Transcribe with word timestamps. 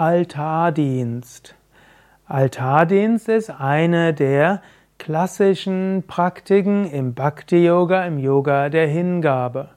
Altardienst. 0.00 1.56
Altardienst 2.24 3.28
ist 3.28 3.50
eine 3.50 4.14
der 4.14 4.62
klassischen 4.96 6.04
Praktiken 6.06 6.88
im 6.88 7.14
Bhakti-Yoga, 7.14 8.04
im 8.04 8.18
Yoga 8.18 8.68
der 8.68 8.86
Hingabe. 8.86 9.70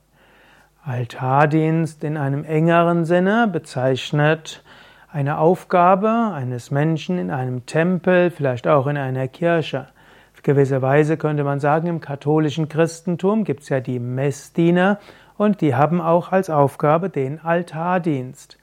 Altardienst 0.84 2.04
in 2.04 2.18
einem 2.18 2.44
engeren 2.44 3.04
Sinne 3.06 3.50
bezeichnet 3.52 4.64
eine 5.12 5.40
Aufgabe 5.40 6.32
eines 6.36 6.70
Menschen 6.70 7.18
in 7.18 7.32
einem 7.32 7.66
Tempel, 7.66 8.30
vielleicht 8.30 8.68
auch 8.68 8.86
in 8.86 8.98
einer 8.98 9.28
Kirche. 9.28 9.88
Auf 10.36 10.44
gewisse 10.44 10.84
Weise 10.84 11.18
könnte 11.18 11.44
man 11.44 11.60
sagen, 11.60 11.88
im 11.88 12.00
katholischen 12.00 12.70
Christentum 12.70 13.44
gibt 13.44 13.62
es 13.64 13.70
ja 13.70 13.80
die 13.80 13.98
Messdiener 13.98 15.00
und 15.36 15.62
die 15.62 15.74
haben 15.74 16.00
auch 16.00 16.32
als 16.32 16.52
Aufgabe 16.52 17.10
den 17.10 17.44
Altardienst. 17.44 18.60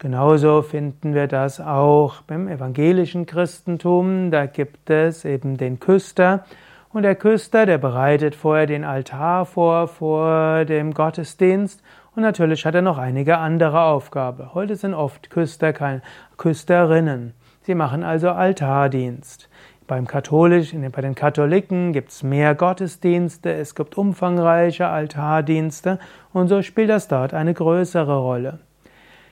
Genauso 0.00 0.62
finden 0.62 1.12
wir 1.12 1.26
das 1.26 1.60
auch 1.60 2.22
beim 2.22 2.46
evangelischen 2.46 3.26
Christentum. 3.26 4.30
Da 4.30 4.46
gibt 4.46 4.90
es 4.90 5.24
eben 5.24 5.56
den 5.56 5.80
Küster. 5.80 6.44
Und 6.92 7.02
der 7.02 7.16
Küster, 7.16 7.66
der 7.66 7.78
bereitet 7.78 8.36
vorher 8.36 8.66
den 8.66 8.84
Altar 8.84 9.44
vor, 9.44 9.88
vor 9.88 10.64
dem 10.66 10.94
Gottesdienst. 10.94 11.82
Und 12.14 12.22
natürlich 12.22 12.64
hat 12.64 12.76
er 12.76 12.82
noch 12.82 12.96
einige 12.96 13.38
andere 13.38 13.82
Aufgaben. 13.82 14.54
Heute 14.54 14.76
sind 14.76 14.94
oft 14.94 15.30
Küster 15.30 15.72
keine 15.72 16.02
Küsterinnen. 16.36 17.34
Sie 17.62 17.74
machen 17.74 18.04
also 18.04 18.30
Altardienst. 18.30 19.48
Beim 19.88 20.06
Katholischen, 20.06 20.88
bei 20.92 21.00
den 21.00 21.16
Katholiken 21.16 21.92
gibt 21.92 22.10
es 22.10 22.22
mehr 22.22 22.54
Gottesdienste, 22.54 23.52
es 23.52 23.74
gibt 23.74 23.98
umfangreiche 23.98 24.86
Altardienste 24.86 25.98
und 26.32 26.46
so 26.46 26.62
spielt 26.62 26.90
das 26.90 27.08
dort 27.08 27.34
eine 27.34 27.54
größere 27.54 28.18
Rolle 28.18 28.60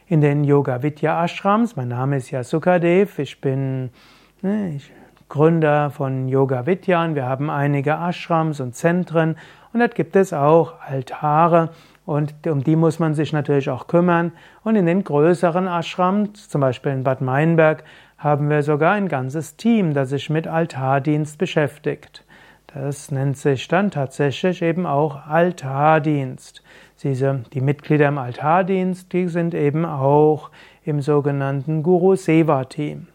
in 0.08 0.20
den 0.20 0.44
Yoga 0.44 0.82
Vidya 0.82 1.24
Ashrams. 1.24 1.74
Mein 1.74 1.88
Name 1.88 2.16
ist 2.16 2.30
Yasukadev. 2.30 3.18
Ich 3.18 3.40
bin 3.40 3.90
ne, 4.40 4.74
ich, 4.76 4.92
Gründer 5.28 5.90
von 5.90 6.28
Yoga 6.28 6.66
Vidya 6.66 7.04
und 7.04 7.16
wir 7.16 7.26
haben 7.26 7.50
einige 7.50 7.90
Ashrams 7.90 8.60
und 8.60 8.76
Zentren 8.76 9.36
und 9.72 9.80
dort 9.80 9.96
gibt 9.96 10.14
es 10.14 10.32
auch 10.32 10.74
Altare 10.80 11.70
und 12.04 12.34
um 12.46 12.62
die 12.62 12.76
muss 12.76 13.00
man 13.00 13.14
sich 13.14 13.32
natürlich 13.32 13.68
auch 13.68 13.88
kümmern. 13.88 14.30
Und 14.62 14.76
in 14.76 14.86
den 14.86 15.02
größeren 15.02 15.66
Ashrams, 15.66 16.48
zum 16.48 16.60
Beispiel 16.60 16.92
in 16.92 17.02
Bad 17.02 17.20
Meinberg, 17.20 17.82
haben 18.16 18.48
wir 18.48 18.62
sogar 18.62 18.92
ein 18.92 19.08
ganzes 19.08 19.56
Team, 19.56 19.92
das 19.92 20.10
sich 20.10 20.30
mit 20.30 20.46
Altardienst 20.46 21.36
beschäftigt. 21.36 22.24
Das 22.78 23.10
nennt 23.10 23.38
sich 23.38 23.68
dann 23.68 23.90
tatsächlich 23.90 24.60
eben 24.60 24.84
auch 24.84 25.26
Altardienst. 25.26 26.62
Diese, 27.02 27.42
die 27.54 27.62
Mitglieder 27.62 28.08
im 28.08 28.18
Altardienst, 28.18 29.14
die 29.14 29.28
sind 29.28 29.54
eben 29.54 29.86
auch 29.86 30.50
im 30.84 31.00
sogenannten 31.00 31.82
Guru 31.82 32.16
Seva 32.16 32.64
Team. 32.64 33.06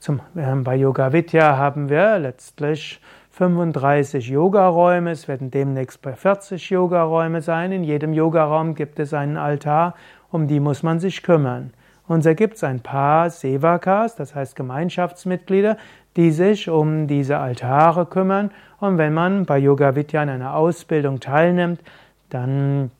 Zum, 0.00 0.20
bei 0.34 0.74
Yoga 0.74 1.12
Vidya 1.12 1.56
haben 1.56 1.88
wir 1.88 2.18
letztlich 2.18 3.00
35 3.30 4.28
Yogaräume. 4.28 5.12
Es 5.12 5.28
werden 5.28 5.52
demnächst 5.52 6.02
bei 6.02 6.14
40 6.14 6.70
Yogaräume 6.70 7.42
sein. 7.42 7.70
In 7.70 7.84
jedem 7.84 8.12
Yogaraum 8.12 8.74
gibt 8.74 8.98
es 8.98 9.14
einen 9.14 9.36
Altar, 9.36 9.94
um 10.32 10.48
die 10.48 10.58
muss 10.58 10.82
man 10.82 10.98
sich 10.98 11.22
kümmern. 11.22 11.72
Und 12.10 12.22
so 12.22 12.34
gibt 12.34 12.56
es 12.56 12.64
ein 12.64 12.80
paar 12.80 13.30
Sevakas, 13.30 14.16
das 14.16 14.34
heißt 14.34 14.56
Gemeinschaftsmitglieder, 14.56 15.76
die 16.16 16.32
sich 16.32 16.68
um 16.68 17.06
diese 17.06 17.38
Altare 17.38 18.04
kümmern. 18.04 18.50
Und 18.80 18.98
wenn 18.98 19.14
man 19.14 19.46
bei 19.46 19.58
Yoga 19.58 19.94
Vidya 19.94 20.20
an 20.22 20.28
einer 20.28 20.56
Ausbildung 20.56 21.20
teilnimmt, 21.20 21.80
dann 22.28 22.90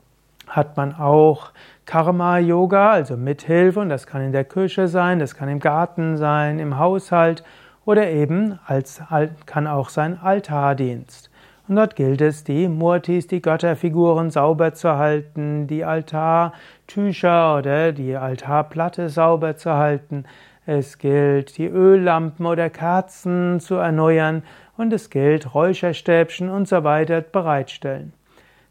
hat 0.46 0.76
man 0.76 0.94
auch 0.94 1.50
Karma-Yoga, 1.86 2.92
also 2.92 3.16
Mithilfe, 3.16 3.80
und 3.80 3.88
das 3.88 4.06
kann 4.06 4.22
in 4.22 4.30
der 4.30 4.44
Küche 4.44 4.86
sein, 4.86 5.18
das 5.18 5.34
kann 5.34 5.48
im 5.48 5.58
Garten 5.58 6.16
sein, 6.16 6.60
im 6.60 6.78
Haushalt 6.78 7.42
oder 7.84 8.08
eben 8.10 8.60
als, 8.64 9.02
kann 9.44 9.66
auch 9.66 9.88
sein 9.88 10.20
Altardienst. 10.22 11.29
Und 11.70 11.76
dort 11.76 11.94
gilt 11.94 12.20
es, 12.20 12.42
die 12.42 12.66
Murtis, 12.66 13.28
die 13.28 13.40
Götterfiguren 13.40 14.30
sauber 14.30 14.74
zu 14.74 14.96
halten, 14.96 15.68
die 15.68 15.84
Altartücher 15.84 17.56
oder 17.58 17.92
die 17.92 18.16
Altarplatte 18.16 19.08
sauber 19.08 19.56
zu 19.56 19.74
halten. 19.74 20.24
Es 20.66 20.98
gilt, 20.98 21.58
die 21.58 21.68
Öllampen 21.68 22.44
oder 22.44 22.70
Kerzen 22.70 23.60
zu 23.60 23.76
erneuern 23.76 24.42
und 24.76 24.92
es 24.92 25.10
gilt, 25.10 25.54
Räucherstäbchen 25.54 26.50
und 26.50 26.66
so 26.66 26.82
weiter 26.82 27.20
bereitstellen. 27.20 28.14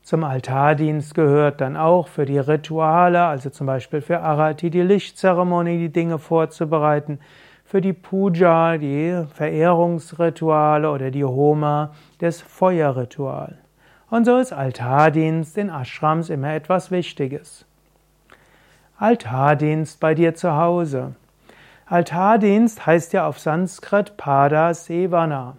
Zum 0.02 0.26
Altardienst 0.26 1.16
gehört 1.16 1.62
dann 1.62 1.78
auch 1.78 2.10
für 2.10 2.26
die 2.26 2.38
Rituale, 2.40 3.24
also 3.24 3.50
zum 3.50 3.66
Beispiel 3.66 4.02
für 4.02 4.20
Arati, 4.20 4.70
die 4.70 4.82
Lichtzeremonie, 4.82 5.78
die 5.78 5.94
Dinge 5.94 6.20
vorzubereiten, 6.20 7.20
für 7.70 7.82
die 7.82 7.94
Puja, 7.94 8.80
die 8.80 9.26
Verehrungsrituale 9.32 10.90
oder 10.90 11.12
die 11.12 11.24
Homa, 11.24 11.92
das 12.18 12.42
Feuerritual. 12.42 13.60
Und 14.10 14.26
so 14.26 14.38
ist 14.38 14.52
Altardienst 14.52 15.56
in 15.56 15.70
Ashrams 15.70 16.32
immer 16.32 16.52
etwas 16.52 16.90
Wichtiges. 16.90 17.66
Altardienst 18.98 20.00
bei 20.00 20.16
dir 20.16 20.34
zu 20.34 20.56
Hause. 20.56 21.14
Altardienst 21.86 22.88
heißt 22.88 23.14
ja 23.14 23.28
auf 23.28 23.38
Sanskrit 23.38 24.18
Pada 24.18 24.74
Sevana. 24.74 25.56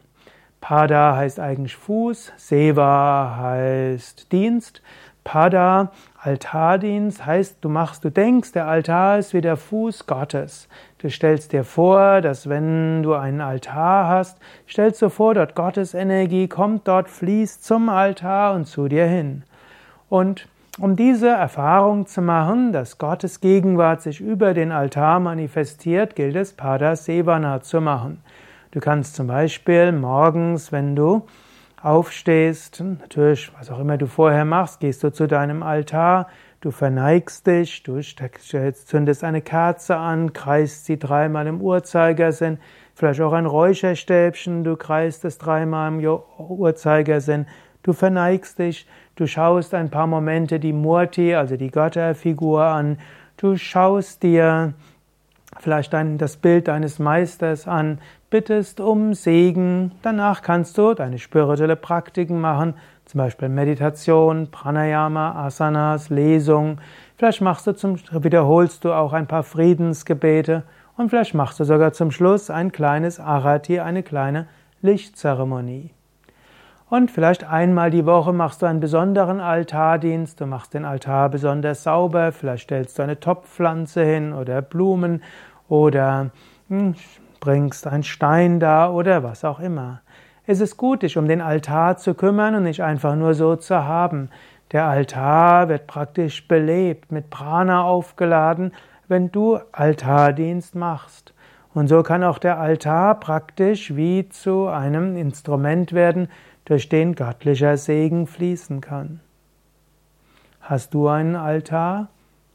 Pada 0.61 1.15
heißt 1.15 1.39
eigentlich 1.39 1.77
Fuß, 1.77 2.33
Seva 2.37 3.37
heißt 3.41 4.33
Dienst. 4.33 4.83
Pada, 5.23 5.93
Altardienst, 6.19 7.25
heißt, 7.25 7.59
du 7.61 7.69
machst, 7.69 8.05
du 8.05 8.11
denkst, 8.11 8.53
der 8.53 8.67
Altar 8.67 9.19
ist 9.19 9.35
wie 9.35 9.43
der 9.43 9.57
Fuß 9.57 10.07
Gottes. 10.07 10.67
Du 11.01 11.09
stellst 11.09 11.53
dir 11.53 11.65
vor, 11.65 12.21
dass 12.21 12.51
wenn 12.51 13.03
du 13.03 13.15
einen 13.15 13.41
Altar 13.41 14.07
hast, 14.09 14.39
stellst 14.69 15.01
du 15.01 15.09
vor, 15.09 15.33
dort 15.33 15.55
Gottes 15.55 15.95
Energie 15.95 16.47
kommt, 16.47 16.87
dort 16.87 17.09
fließt 17.09 17.65
zum 17.65 17.89
Altar 17.89 18.53
und 18.53 18.67
zu 18.67 18.87
dir 18.87 19.07
hin. 19.07 19.45
Und 20.11 20.47
um 20.79 20.97
diese 20.97 21.29
Erfahrung 21.29 22.07
zu 22.07 22.21
machen, 22.21 22.73
dass 22.73 22.99
Gottes 22.99 23.41
Gegenwart 23.41 24.03
sich 24.03 24.21
über 24.21 24.53
den 24.53 24.73
Altar 24.73 25.21
manifestiert, 25.21 26.17
gilt 26.17 26.37
es, 26.37 26.53
Pada 26.53 26.95
Sevana 26.97 27.63
zu 27.63 27.81
machen. 27.81 28.23
Du 28.71 28.81
kannst 28.81 29.17
zum 29.17 29.27
Beispiel 29.27 29.93
morgens, 29.93 30.71
wenn 30.71 30.97
du 30.97 31.27
aufstehst, 31.83 32.83
natürlich, 32.83 33.51
was 33.59 33.71
auch 33.71 33.81
immer 33.81 33.97
du 33.97 34.07
vorher 34.07 34.45
machst, 34.45 34.81
gehst 34.81 35.03
du 35.03 35.11
zu 35.11 35.27
deinem 35.27 35.63
Altar, 35.63 36.29
du 36.61 36.71
verneigst 36.71 37.47
dich, 37.47 37.83
du 37.83 38.01
zündest 38.01 39.25
eine 39.25 39.41
Kerze 39.41 39.97
an, 39.97 40.33
kreist 40.33 40.85
sie 40.85 40.99
dreimal 40.99 41.47
im 41.47 41.61
Uhrzeigersinn, 41.61 42.59
vielleicht 42.95 43.21
auch 43.23 43.33
ein 43.33 43.47
Räucherstäbchen, 43.47 44.63
du 44.63 44.77
kreist 44.77 45.25
es 45.25 45.39
dreimal 45.39 45.89
im 45.89 46.05
Uhrzeigersinn, 46.39 47.47
du 47.83 47.93
verneigst 47.93 48.59
dich, 48.59 48.87
du 49.17 49.27
schaust 49.27 49.75
ein 49.75 49.91
paar 49.91 50.07
Momente 50.07 50.61
die 50.61 50.75
Murti, 50.75 51.35
also 51.35 51.57
die 51.57 51.71
Götterfigur 51.71 52.63
an, 52.63 52.99
du 53.39 53.57
schaust 53.57 54.23
dir 54.23 54.75
vielleicht 55.59 55.95
ein, 55.95 56.19
das 56.19 56.37
Bild 56.37 56.69
deines 56.69 56.99
Meisters 56.99 57.67
an, 57.67 58.01
bittest 58.31 58.81
um 58.81 59.13
Segen. 59.13 59.93
Danach 60.03 60.43
kannst 60.43 60.79
du 60.79 60.95
deine 60.95 61.19
spirituelle 61.19 61.77
Praktiken 61.77 62.41
machen, 62.41 62.75
zum 63.05 63.19
Beispiel 63.19 63.49
Meditation, 63.49 64.49
Pranayama, 64.53 65.45
Asanas, 65.45 66.11
Lesung. 66.11 66.79
Vielleicht 67.17 67.41
machst 67.41 67.67
du 67.67 67.73
zum, 67.73 67.97
wiederholst 68.13 68.85
du 68.85 68.93
auch 68.93 69.13
ein 69.13 69.27
paar 69.27 69.43
Friedensgebete 69.43 70.63
und 70.97 71.11
vielleicht 71.11 71.35
machst 71.35 71.59
du 71.59 71.65
sogar 71.65 71.93
zum 71.93 72.13
Schluss 72.13 72.51
ein 72.51 72.71
kleines 72.71 73.19
Arati, 73.19 73.81
eine 73.81 74.05
kleine 74.05 74.47
Lichtzeremonie. 74.81 75.91
Und 76.89 77.11
vielleicht 77.11 77.45
einmal 77.45 77.91
die 77.91 78.07
Woche 78.07 78.33
machst 78.33 78.63
du 78.63 78.67
einen 78.67 78.81
besonderen 78.81 79.41
Altardienst, 79.41 80.41
du 80.41 80.47
machst 80.47 80.75
den 80.75 80.85
Altar 80.85 81.29
besonders 81.29 81.85
sauber, 81.85 82.33
vielleicht 82.33 82.65
stellst 82.65 82.99
du 82.99 83.03
eine 83.03 83.21
Topfpflanze 83.21 84.05
hin 84.05 84.33
oder 84.33 84.61
Blumen 84.61 85.23
oder 85.69 86.31
hm, 86.69 86.95
bringst 87.41 87.87
einen 87.87 88.03
Stein 88.03 88.61
da 88.61 88.91
oder 88.91 89.23
was 89.23 89.45
auch 89.45 89.61
immer. 89.61 90.03
Es 90.47 90.61
ist 90.61 90.77
gut, 90.77 91.03
dich 91.03 91.17
um 91.17 91.29
den 91.29 91.41
Altar 91.41 91.97
zu 91.97 92.15
kümmern 92.15 92.55
und 92.55 92.65
nicht 92.65 92.83
einfach 92.83 93.17
nur 93.17 93.35
so 93.35 93.57
zu 93.57 93.85
haben. 93.85 94.31
Der 94.73 94.85
Altar 94.85 95.69
wird 95.69 95.87
praktisch 95.87 96.47
belebt, 96.47 97.11
mit 97.11 97.31
Prana 97.31 97.83
aufgeladen, 97.83 98.73
wenn 99.09 99.33
du 99.33 99.59
Altardienst 99.73 100.75
machst. 100.75 101.35
Und 101.75 101.89
so 101.89 102.03
kann 102.03 102.25
auch 102.25 102.39
der 102.39 102.59
Altar 102.59 103.19
praktisch 103.21 103.95
wie 103.97 104.29
zu 104.29 104.69
einem 104.69 105.17
Instrument 105.17 105.93
werden, 105.93 106.29
durch 106.65 106.89
den 106.89 107.15
göttlicher 107.15 107.77
Segen 107.77 108.27
fließen 108.27 108.81
kann. 108.81 109.21
Hast 110.61 110.95
du 110.95 111.09
einen 111.09 111.35
Altar? 111.35 112.09